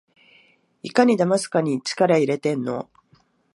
[0.81, 2.89] いかにだますかに力いれてんの？